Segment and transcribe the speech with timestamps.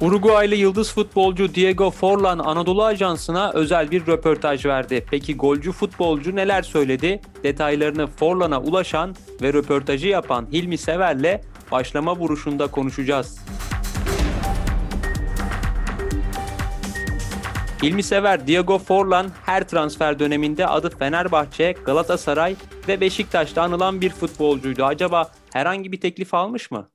[0.00, 5.06] Uruguaylı yıldız futbolcu Diego Forlan Anadolu Ajansı'na özel bir röportaj verdi.
[5.10, 7.20] Peki golcü futbolcu neler söyledi?
[7.42, 11.40] Detaylarını Forlan'a ulaşan ve röportajı yapan Hilmi Sever'le
[11.72, 13.38] başlama vuruşunda konuşacağız.
[17.82, 22.56] Hilmi Sever, Diego Forlan her transfer döneminde adı Fenerbahçe, Galatasaray
[22.88, 24.84] ve Beşiktaş'ta anılan bir futbolcuydu.
[24.84, 26.88] Acaba herhangi bir teklif almış mı?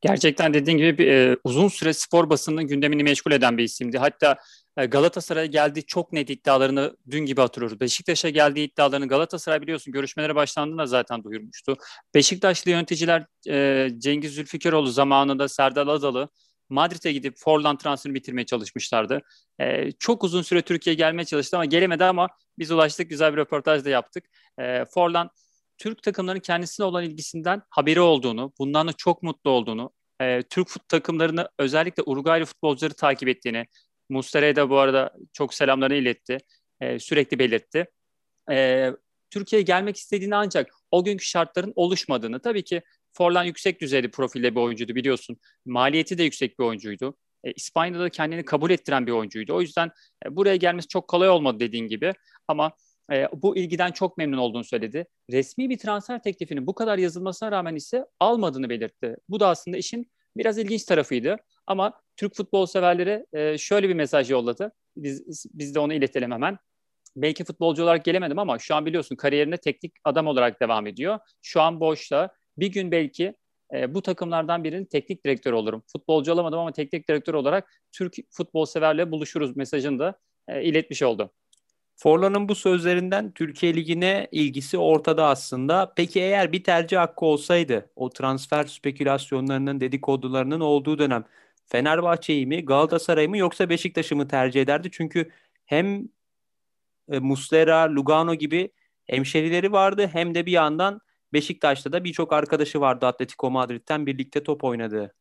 [0.00, 3.98] Gerçekten dediğin gibi e, uzun süre spor basının gündemini meşgul eden bir isimdi.
[3.98, 4.36] Hatta
[4.76, 7.80] e, Galatasaray'a geldiği çok net iddialarını dün gibi hatırlıyoruz.
[7.80, 11.76] Beşiktaş'a geldiği iddialarını Galatasaray biliyorsun görüşmelere başlandığında zaten duyurmuştu.
[12.14, 16.28] Beşiktaşlı yöneticiler e, Cengiz Zülfikaroğlu zamanında Serdal Adalı
[16.68, 19.22] Madrid'e gidip Forlan transferini bitirmeye çalışmışlardı.
[19.60, 23.10] E, çok uzun süre Türkiye'ye gelmeye çalıştı ama gelemedi ama biz ulaştık.
[23.10, 24.24] Güzel bir röportaj da yaptık.
[24.58, 25.30] E, Forlan
[25.80, 30.88] Türk takımlarının kendisine olan ilgisinden haberi olduğunu, bundan da çok mutlu olduğunu, e, Türk fut
[30.88, 33.66] takımlarını özellikle Uruguaylı futbolcuları takip ettiğini,
[34.08, 36.38] Mustera'ya da bu arada çok selamlarını iletti,
[36.80, 37.86] e, sürekli belirtti.
[38.50, 38.90] E,
[39.30, 44.60] Türkiye'ye gelmek istediğini ancak o günkü şartların oluşmadığını, tabii ki Forlan yüksek düzeyli profilde bir
[44.60, 45.36] oyuncuydu biliyorsun.
[45.66, 47.16] Maliyeti de yüksek bir oyuncuydu.
[47.44, 49.54] E, İspanya'da da kendini kabul ettiren bir oyuncuydu.
[49.54, 49.90] O yüzden
[50.26, 52.12] e, buraya gelmesi çok kolay olmadı dediğin gibi.
[52.48, 52.72] Ama
[53.12, 55.06] e, bu ilgiden çok memnun olduğunu söyledi.
[55.30, 59.16] Resmi bir transfer teklifinin bu kadar yazılmasına rağmen ise almadığını belirtti.
[59.28, 61.36] Bu da aslında işin biraz ilginç tarafıydı.
[61.66, 64.72] Ama Türk futbol severlere e, şöyle bir mesaj yolladı.
[64.96, 66.58] Biz, biz de onu iletelim hemen.
[67.16, 71.18] Belki futbolcu olarak gelemedim ama şu an biliyorsun kariyerine teknik adam olarak devam ediyor.
[71.42, 72.34] Şu an boşta.
[72.58, 73.34] Bir gün belki
[73.74, 75.82] e, bu takımlardan birinin teknik direktörü olurum.
[75.92, 81.32] Futbolcu olamadım ama teknik direktör olarak Türk futbol severle buluşuruz mesajını da e, iletmiş oldu.
[82.02, 85.92] Forlan'ın bu sözlerinden Türkiye Ligi'ne ilgisi ortada aslında.
[85.96, 91.24] Peki eğer bir tercih hakkı olsaydı o transfer spekülasyonlarının dedikodularının olduğu dönem
[91.66, 94.88] Fenerbahçe'yi mi Galatasaray'ı mı yoksa Beşiktaş'ı mı tercih ederdi?
[94.92, 95.30] Çünkü
[95.66, 96.08] hem
[97.12, 98.70] e, Muslera, Lugano gibi
[99.06, 101.00] hemşerileri vardı hem de bir yandan
[101.32, 105.14] Beşiktaş'ta da birçok arkadaşı vardı Atletico Madrid'den birlikte top oynadığı.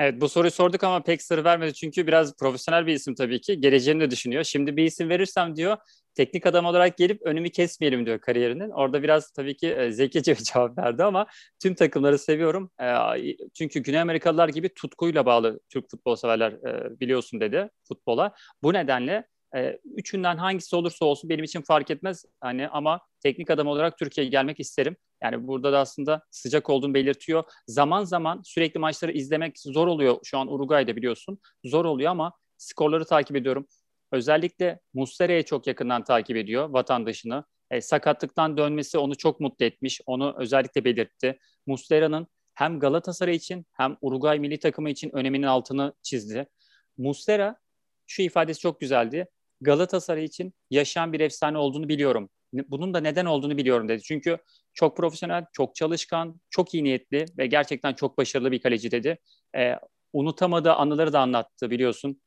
[0.00, 3.60] Evet bu soruyu sorduk ama pek sır vermedi çünkü biraz profesyonel bir isim tabii ki.
[3.60, 4.44] Geleceğini de düşünüyor.
[4.44, 5.76] Şimdi bir isim verirsem diyor
[6.14, 8.70] teknik adam olarak gelip önümü kesmeyelim diyor kariyerinin.
[8.70, 11.26] Orada biraz tabii ki e, zekice bir cevap verdi ama
[11.62, 12.70] tüm takımları seviyorum.
[12.82, 12.86] E,
[13.54, 18.34] çünkü Güney Amerikalılar gibi tutkuyla bağlı Türk futbol severler e, biliyorsun dedi futbola.
[18.62, 19.26] Bu nedenle
[19.84, 22.24] üçünden hangisi olursa olsun benim için fark etmez.
[22.40, 24.96] Hani ama teknik adam olarak Türkiye'ye gelmek isterim.
[25.22, 27.44] Yani burada da aslında sıcak olduğunu belirtiyor.
[27.66, 30.18] Zaman zaman sürekli maçları izlemek zor oluyor.
[30.24, 31.38] Şu an Uruguay'da biliyorsun.
[31.64, 33.66] Zor oluyor ama skorları takip ediyorum.
[34.12, 37.44] Özellikle Muslera'yı çok yakından takip ediyor vatandaşını.
[37.70, 40.00] E, sakatlıktan dönmesi onu çok mutlu etmiş.
[40.06, 41.38] Onu özellikle belirtti.
[41.66, 46.46] Muslera'nın hem Galatasaray için hem Uruguay milli takımı için öneminin altını çizdi.
[46.98, 47.56] Muslera
[48.06, 49.26] şu ifadesi çok güzeldi.
[49.60, 52.30] Galatasaray için yaşayan bir efsane olduğunu biliyorum.
[52.52, 54.02] Bunun da neden olduğunu biliyorum dedi.
[54.02, 54.38] Çünkü
[54.74, 59.18] çok profesyonel, çok çalışkan, çok iyi niyetli ve gerçekten çok başarılı bir kaleci dedi.
[59.56, 59.74] E,
[60.12, 62.20] unutamadığı anıları da anlattı biliyorsun.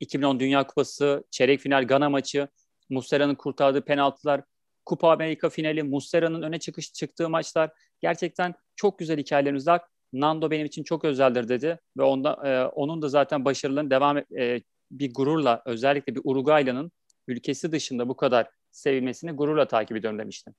[0.00, 2.48] 2010 Dünya Kupası, çeyrek final Gana maçı,
[2.90, 4.42] Muslera'nın kurtardığı penaltılar,
[4.84, 7.70] Kupa Amerika finali, Muslera'nın öne çıkış çıktığı maçlar
[8.00, 9.80] gerçekten çok güzel hikayelerimiz var.
[10.12, 14.62] Nando benim için çok özeldir dedi ve onda e, onun da zaten başarılarını devam e,
[14.90, 16.92] bir gururla özellikle bir Uruguaylı'nın
[17.28, 20.54] ülkesi dışında bu kadar sevilmesini gururla takip ediyorum demiştim.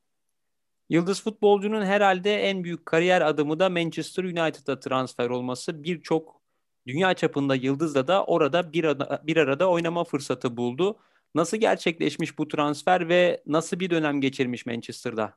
[0.89, 5.83] Yıldız futbolcunun herhalde en büyük kariyer adımı da Manchester United'a transfer olması.
[5.83, 6.41] Birçok
[6.88, 10.97] dünya çapında yıldızla da orada bir, arada, bir arada oynama fırsatı buldu.
[11.35, 15.33] Nasıl gerçekleşmiş bu transfer ve nasıl bir dönem geçirmiş Manchester'da?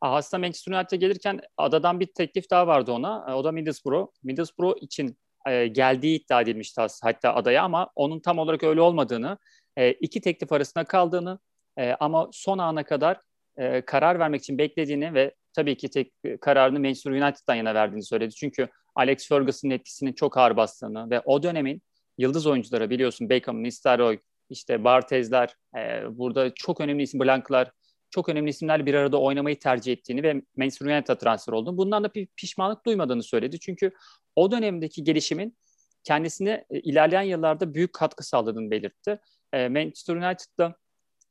[0.00, 3.36] Aslında Manchester United'a gelirken adadan bir teklif daha vardı ona.
[3.36, 4.08] O da Middlesbrough.
[4.22, 9.38] Middlesbrough için e, geldiği iddia edilmişti hatta adaya ama onun tam olarak öyle olmadığını,
[9.76, 11.38] e, iki teklif arasında kaldığını
[11.78, 13.20] e, ama son ana kadar
[13.56, 18.34] e, karar vermek için beklediğini ve tabii ki tek kararını Manchester United'dan yana verdiğini söyledi.
[18.34, 21.82] Çünkü Alex Ferguson'ın etkisinin çok ağır bastığını ve o dönemin
[22.18, 24.18] yıldız oyuncuları biliyorsun Beckham, Nistelrooy,
[24.50, 27.70] işte Bartezler, e, burada çok önemli isim Blanklar,
[28.10, 32.14] çok önemli isimler bir arada oynamayı tercih ettiğini ve Manchester United'a transfer olduğunu, bundan da
[32.14, 33.58] bir pişmanlık duymadığını söyledi.
[33.60, 33.92] Çünkü
[34.36, 35.56] o dönemdeki gelişimin
[36.04, 39.20] kendisine e, ilerleyen yıllarda büyük katkı sağladığını belirtti.
[39.52, 40.74] E, Manchester United'da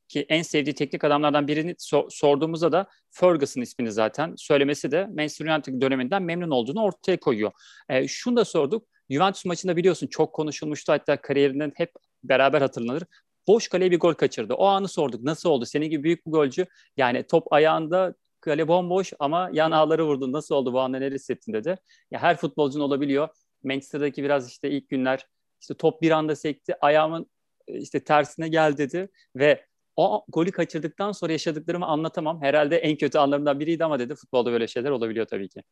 [0.08, 5.46] ki en sevdiği teknik adamlardan birini so- sorduğumuzda da Ferguson ismini zaten söylemesi de Manchester
[5.46, 7.52] United döneminden memnun olduğunu ortaya koyuyor.
[7.88, 8.88] E, şunu da sorduk.
[9.10, 11.92] Juventus maçında biliyorsun çok konuşulmuştu hatta kariyerinden hep
[12.24, 13.02] beraber hatırlanır.
[13.48, 14.54] Boş kaleye bir gol kaçırdı.
[14.54, 15.22] O anı sorduk.
[15.22, 15.66] Nasıl oldu?
[15.66, 16.66] Senin gibi büyük bir golcü
[16.96, 20.32] yani top ayağında kale bomboş ama yan ağları vurdu.
[20.32, 21.76] Nasıl oldu bu anda ne hissettin dedi.
[22.10, 23.28] Ya her futbolcunun olabiliyor.
[23.64, 25.26] Manchester'daki biraz işte ilk günler
[25.60, 26.74] işte top bir anda sekti.
[26.80, 27.30] Ayağımın
[27.68, 29.66] e, işte tersine gel dedi ve
[29.96, 32.42] o golü kaçırdıktan sonra yaşadıklarımı anlatamam.
[32.42, 35.62] Herhalde en kötü anlarımdan biriydi ama dedi futbolda böyle şeyler olabiliyor tabii ki.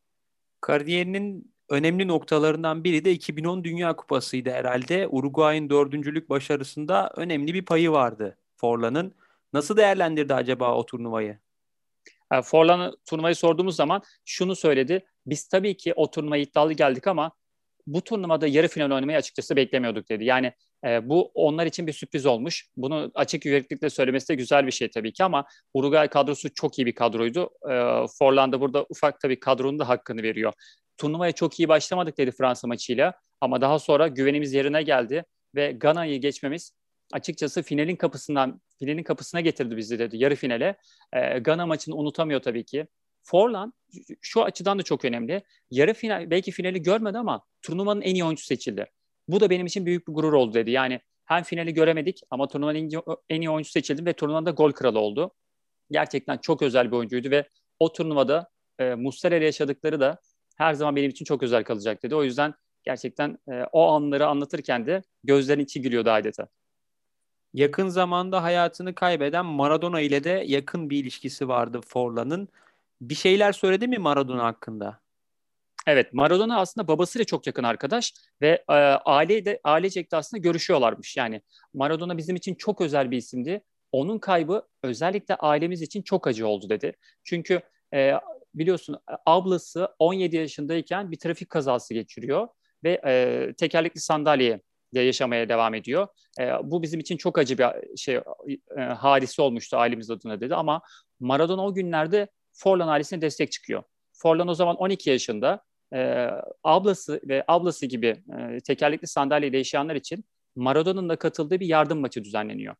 [0.61, 5.09] Kariyerinin önemli noktalarından biri de 2010 Dünya Kupası'ydı herhalde.
[5.09, 9.15] Uruguay'ın dördüncülük başarısında önemli bir payı vardı Forlan'ın.
[9.53, 11.39] Nasıl değerlendirdi acaba o turnuvayı?
[12.43, 15.07] Forlan'a turnuvayı sorduğumuz zaman şunu söyledi.
[15.27, 17.33] Biz tabii ki o turnuvaya iddialı geldik ama
[17.87, 20.25] bu turnuvada yarı final oynamayı açıkçası beklemiyorduk dedi.
[20.25, 20.53] Yani
[20.87, 22.67] e, bu onlar için bir sürpriz olmuş.
[22.77, 25.45] Bunu açık yüreklilikle söylemesi de güzel bir şey tabii ki ama
[25.75, 27.51] Uruguay kadrosu çok iyi bir kadroydu.
[27.71, 27.75] E,
[28.19, 30.53] Forlan da burada ufak tabii kadronun da hakkını veriyor.
[30.99, 36.21] Turnuvaya çok iyi başlamadık dedi Fransa maçıyla ama daha sonra güvenimiz yerine geldi ve Gana'yı
[36.21, 36.73] geçmemiz
[37.13, 40.77] açıkçası finalin kapısından finalin kapısına getirdi bizi dedi yarı finale.
[41.13, 42.87] E, Gana maçını unutamıyor tabii ki.
[43.25, 43.73] Forlan
[44.21, 45.43] şu açıdan da çok önemli.
[45.71, 48.87] Yarı final belki finali görmedi ama turnuvanın en iyi oyuncusu seçildi.
[49.29, 50.71] Bu da benim için büyük bir gurur oldu dedi.
[50.71, 52.91] Yani hem finali göremedik ama turnuvanın
[53.29, 55.35] en iyi, oyuncusu seçildim ve turnuvada gol kralı oldu.
[55.91, 57.49] Gerçekten çok özel bir oyuncuydu ve
[57.79, 60.21] o turnuvada e, Muslera ile yaşadıkları da
[60.57, 62.15] her zaman benim için çok özel kalacak dedi.
[62.15, 66.49] O yüzden gerçekten e, o anları anlatırken de gözlerin içi gülüyordu adeta.
[67.55, 72.49] Yakın zamanda hayatını kaybeden Maradona ile de yakın bir ilişkisi vardı Forlan'ın.
[73.01, 75.01] Bir şeyler söyledi mi Maradona hakkında?
[75.87, 81.17] Evet, Maradona aslında babasıyla çok yakın arkadaş ve e, aile de ailecek de aslında görüşüyorlarmış.
[81.17, 81.43] Yani
[81.75, 83.63] Maradona bizim için çok özel bir isimdi.
[83.93, 86.93] Onun kaybı özellikle ailemiz için çok acı oldu dedi.
[87.25, 87.61] Çünkü
[87.95, 88.13] e,
[88.55, 88.97] biliyorsun
[89.27, 92.49] ablası 17 yaşındayken bir trafik kazası geçiriyor
[92.85, 94.61] ve e, tekerlekli sandalyeye
[94.95, 96.09] de yaşamaya devam ediyor.
[96.41, 98.15] E, bu bizim için çok acı bir şey
[98.79, 100.83] e, hadise olmuştu ailemiz adına dedi ama
[101.21, 103.83] Maradona o günlerde Forlan ailesine destek çıkıyor.
[104.13, 105.65] Forlan o zaman 12 yaşında.
[105.95, 106.31] E,
[106.65, 110.25] ablası ve ablası gibi e, tekerlekli sandalyeyle yaşayanlar için
[110.57, 112.75] Maradona'nın da katıldığı bir yardım maçı düzenleniyor.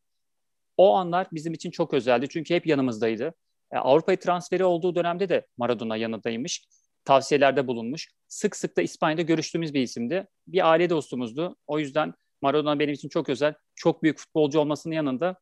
[0.77, 3.33] O anlar bizim için çok özeldi çünkü hep yanımızdaydı.
[3.71, 6.67] E, Avrupa'ya transferi olduğu dönemde de Maradona yanındaymış.
[7.05, 8.11] Tavsiyelerde bulunmuş.
[8.27, 10.27] Sık sık da İspanya'da görüştüğümüz bir isimdi.
[10.47, 11.55] Bir aile dostumuzdu.
[11.67, 13.53] O yüzden Maradona benim için çok özel.
[13.75, 15.35] Çok büyük futbolcu olmasının yanında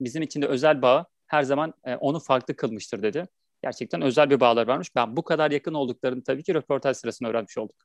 [0.00, 3.26] bizim için de özel bağı her zaman e, onu farklı kılmıştır dedi
[3.62, 4.94] gerçekten özel bir bağlar varmış.
[4.96, 7.76] Ben bu kadar yakın olduklarını tabii ki röportaj sırasında öğrenmiş olduk.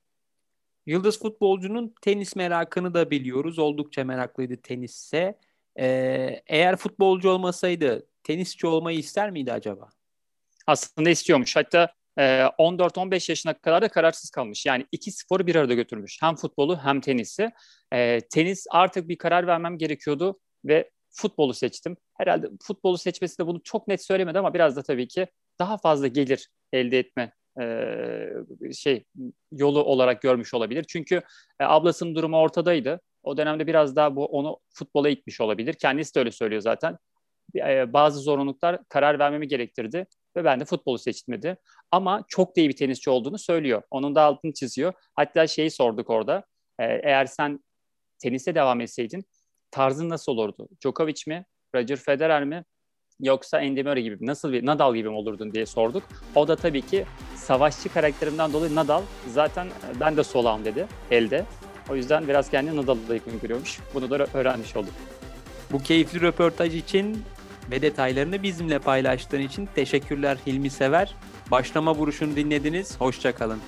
[0.85, 3.59] Yıldız futbolcunun tenis merakını da biliyoruz.
[3.59, 5.39] Oldukça meraklıydı tenisse.
[5.79, 9.89] Ee, eğer futbolcu olmasaydı tenisçi olmayı ister miydi acaba?
[10.68, 11.56] Aslında istiyormuş.
[11.56, 14.65] Hatta 14-15 e, yaşına kadar da kararsız kalmış.
[14.65, 16.18] Yani iki sporu bir arada götürmüş.
[16.21, 17.51] Hem futbolu hem tenisi.
[17.91, 21.97] E, tenis artık bir karar vermem gerekiyordu ve futbolu seçtim.
[22.13, 25.27] Herhalde futbolu seçmesi de bunu çok net söylemedi ama biraz da tabii ki
[25.59, 29.06] daha fazla gelir elde etme e, şey
[29.51, 30.86] yolu olarak görmüş olabilir.
[30.88, 31.15] Çünkü
[31.59, 33.01] e, ablasının durumu ortadaydı.
[33.24, 35.74] O dönemde biraz daha bu onu futbola itmiş olabilir.
[35.74, 36.98] Kendisi de öyle söylüyor zaten.
[37.56, 40.06] E, bazı zorunluluklar karar vermemi gerektirdi
[40.36, 41.57] ve ben de futbolu seçmedi.
[41.92, 43.81] Ama çok da iyi bir tenisçi olduğunu söylüyor.
[43.92, 44.94] Onun da altını çiziyor.
[45.15, 46.44] Hatta şeyi sorduk orada.
[46.80, 47.60] Eğer sen
[48.19, 49.25] tenise devam etseydin
[49.71, 50.69] tarzın nasıl olurdu?
[50.81, 51.45] Djokovic mi?
[51.75, 52.63] Roger Federer mi?
[53.19, 56.04] Yoksa Andy Murray gibi nasıl bir Nadal gibi mi olurdun diye sorduk.
[56.36, 57.06] O da tabii ki
[57.36, 59.68] savaşçı karakterimden dolayı Nadal zaten
[60.00, 61.46] ben de solağım dedi elde.
[61.89, 63.80] O yüzden biraz kendini Nadal'da yakın görüyormuş.
[63.94, 64.94] Bunu da öğrenmiş olduk.
[65.72, 67.24] Bu keyifli röportaj için
[67.72, 71.15] ve detaylarını bizimle paylaştığın için teşekkürler Hilmi Sever.
[71.51, 73.01] Başlama vuruşunu dinlediniz.
[73.01, 73.60] Hoşçakalın.